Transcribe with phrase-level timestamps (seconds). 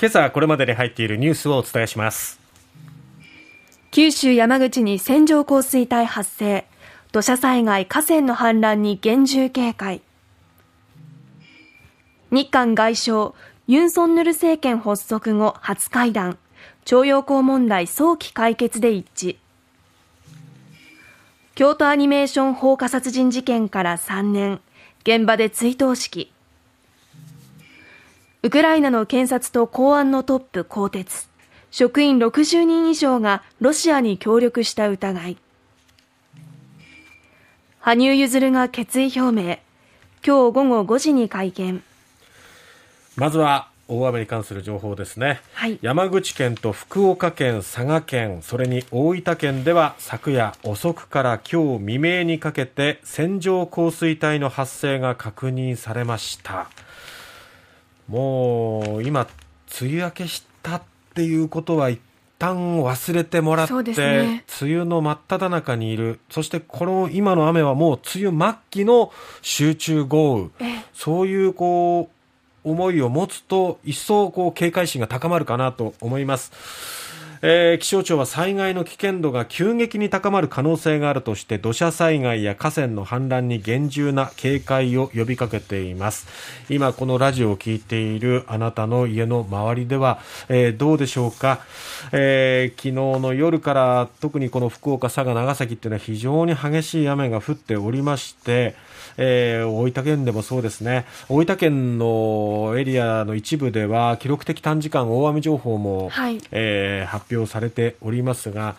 [0.00, 2.40] 今朝これまでに入っているニュースをお伝えします。
[3.90, 6.64] 九州山口に線状降水帯発生。
[7.12, 10.00] 土砂災害河川の氾濫に厳重警戒。
[12.30, 13.34] 日韓外相
[13.66, 16.38] ユン・ソンヌル政権発足後初会談。
[16.86, 19.36] 徴用工問題早期解決で一致。
[21.54, 24.60] 京都アニメーション放火殺人事件から3年。
[25.04, 26.32] 現場で追悼式。
[28.42, 31.28] ウクライナの検察と公安のトップ更迭。
[31.70, 35.36] 職員60人以上がロシアに協力した疑い。
[37.80, 39.58] 羽生結弦が決意表明。
[40.26, 41.82] 今日午後5時に会見。
[43.16, 56.70] まずは大雨に関する情報ですね、はい、山口県と福岡県、佐賀県それに大分県では昨夜遅くから今日未明にかけて線状降水帯の発生が確認されました
[58.10, 59.28] もう今、
[59.80, 60.82] 梅雨明けしたっ
[61.14, 62.00] ていうことは一
[62.40, 72.10] 旦忘れてもらって、ね、梅雨の真っ只中にいる、そしてこの今の雨はもう梅雨末期の集中豪雨、そういうこ
[72.64, 76.50] う思いを持つと、一層こう警戒心が高まるかなと思います。
[77.42, 86.26] えー、気象庁は災害の危険度が急激に高まる可能性があるとして土砂災害や河川の氾濫に厳重な警戒を呼びかけています。
[86.68, 91.60] 今このラジオを聞いているあなたの家の周りでは、えー、どうでしょうか、
[92.12, 98.74] えー、昨日の夜から特にこの福岡、佐賀、長崎っていうのは非常に激しい雨が降っておりまして
[99.16, 101.04] えー、大分県でもそうですね。
[101.28, 108.76] 大分県のエリアの一部では記録的短時間大雨情報も、はい、えー、発表されておりますが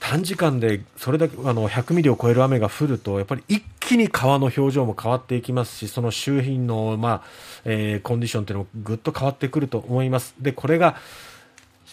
[0.00, 7.22] 短時間でそれだけあの100ミリを超える雨が降るとやっぱり一気に川の表情も変わっていきますしその周辺の、まあ
[7.64, 10.34] えー、コンディションというのもぐっと変わってくると思います。
[10.38, 10.96] でこれが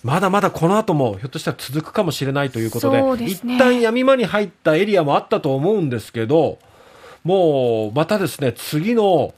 [0.04, 6.60] まだまだこの後もひょっとしたら続くかもしれないということで、でね、一旦闇間に入ったエリアもあったと思うんですけど、
[7.24, 9.34] もうまたですね、次の、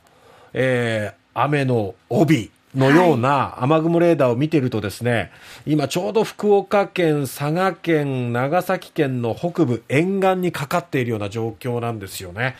[0.53, 5.31] えー、雨の帯のような雨雲レーダーを見ているとですね、はい、
[5.73, 12.55] 今ちょうど福岡県、佐賀県、長崎県の北部沿岸にかかっているような状況なんですよね。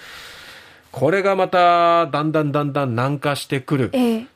[0.92, 3.90] これがまただんだんだんだん南下してくる。
[3.94, 4.28] ええ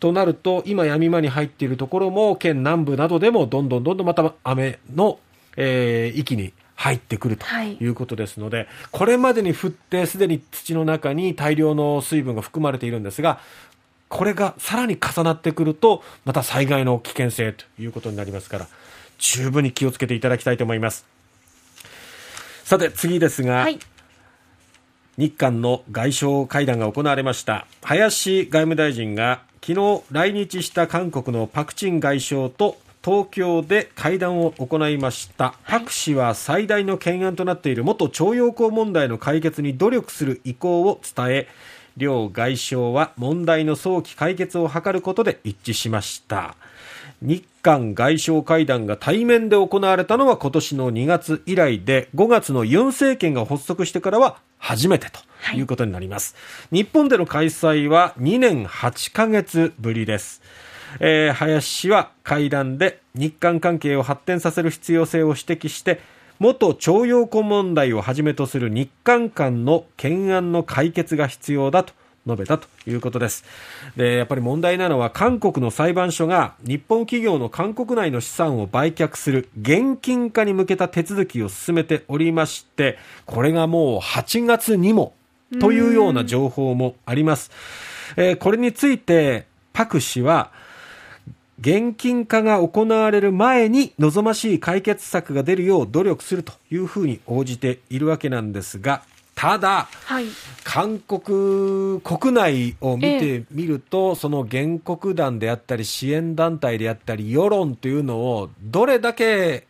[0.00, 5.18] となると、今、闇間に入っているところも、県南部などでも、どんどんどんどんまた雨の、
[5.56, 7.44] えー、域に入ってくると
[7.80, 13.40] いうことですので、はい、これまでに降ってすでに土の中に大量の水分が含まれているんですが、
[14.08, 18.68] これがさらに重なってくると、また災害の危険性ということになりますから、
[19.18, 21.06] 十分に気をつけていただきたいと思います。
[22.64, 23.78] さて、次ですが、はい、
[25.16, 27.66] 日韓の外相会談が行われました。
[27.82, 41.48] 林外務大臣が昨日来日した韓国のパク・チン外相と東京で会談を行いました、パク氏は最大の懸案となっている元徴用工問題の解決に努力する意向を伝え
[41.96, 46.54] 両外相は問題の早期解決を図ることで一致しました。
[47.22, 55.20] 日韓外相会談が対面で行われたのは今年の2月以来で5月のユン政権が発足してからは初めてと
[55.56, 55.62] い。
[55.62, 56.36] うことになります、
[56.70, 60.42] はい、日本での開催は2年8ヶ月ぶりです
[61.00, 66.00] えー、林氏は会談で日韓関係を発展させる必要性を指摘して
[66.38, 71.92] 元徴用工問題をはじめとする日韓間の懸案の解決が必要だと
[72.26, 73.44] 述べたということです。
[73.96, 85.14] でやっぱり問題なのは韓国の裁判所が日本企業の韓国内の資産を売却する現金化に向けた手続きを進めておりましてこれがもう8月にも
[85.60, 87.50] というような情報もあります、
[88.16, 90.52] えー、これについてパク氏は
[91.60, 99.02] 現金化が行われる前に望ましい解決策が出るよう努力するというふうに応じているわけなんですが、
[99.34, 100.26] ただ、はい、
[100.64, 109.66] 韓国国内を見てみると、えその原告団であったり支援団体であったり世論というのをどれだけ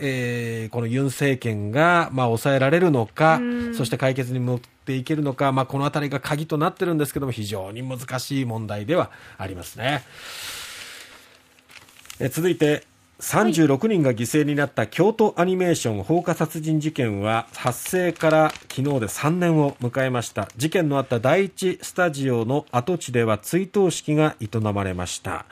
[0.00, 3.40] えー、このユン政権が、まあ、抑えられるのか、
[3.74, 10.04] そして解決に持っていけるのか、まあ、このあたりが鍵となってるんですけども、非常に難しい問題ではありますね。
[12.20, 12.84] え続いて
[13.20, 20.48] 36人が犠牲になった京都アニメーション放火殺人事件は発生から昨日で3年を迎えました。
[20.56, 25.46] 事件のあった第一スタジオの跡地では追悼式が営まれました、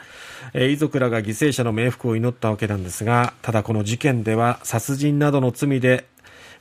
[0.54, 6.06] え遺族らが犠牲者の冥福を祈ったわけなんですがただこの事件では殺人などの罪で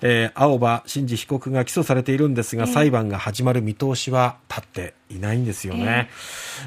[0.07, 6.12] えー、青葉真司被告が起訴されているんですが、裁判が始まる見通しは立っていないんですよね、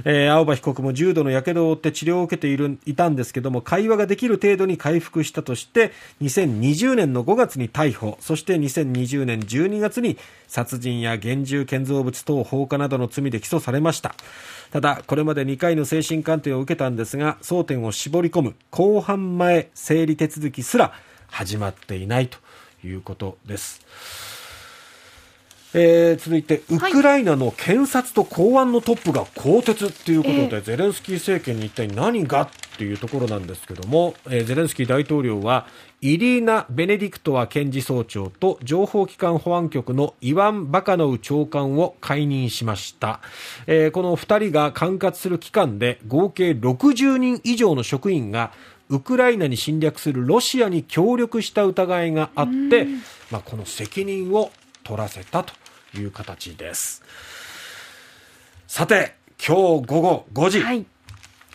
[0.04, 10.18] えー、えー、青葉被告も重度のやけどを負って治療を受けているいたんですけども会話ができる程度に回復したとして2020年の5月に逮捕そして2020年12月に
[10.48, 14.16] 殺人や現住建造物等放火などの罪で起訴されました。
[14.72, 20.92] ただこれまで2回の精神鑑定を受けたんですが争点を絞り込む公判前整理手続きすら
[21.28, 22.38] 始まっていないと
[22.84, 23.80] いうことです。
[25.74, 32.48] えー、続いて、ウクライナの検察と公安のトップが更迭ということで、はい、ゼレンスキー政権に一体何がっ
[32.78, 35.66] ていうところなんですけども、えー、ゼレンスキー大統領は、
[36.00, 43.20] イリーナ・ベネディクトワ検事総長と情報機関保安局のイワン・バカノウ長官を解任しました、
[43.66, 48.52] えー、この2人が管轄する機関で合計60人以上の職員が
[48.88, 52.86] ウクライナに侵略するロシアに協力した疑いがあって、
[53.30, 54.50] まあ、この責任を
[54.82, 55.52] 取らせたと
[55.96, 57.02] いう形です。
[58.66, 60.86] さて、今日午後5時、はい、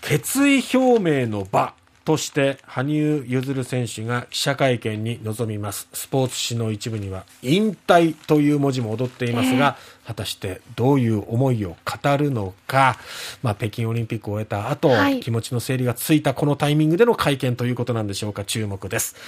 [0.01, 1.73] 決意表明の場
[2.05, 5.87] として羽生結弦選手が記者会見に臨みます。
[5.93, 12.97] スポーツ紙の一部には引退という文字も踊っていますが、えー、果たしてどういう思いを語るのか、
[13.41, 18.43] まあ、北京オリンピックを終えた後、はい、気持ちの整理がついたこのタイミングでの会見ということなんでしょうか。
[18.43, 19.15] 注目です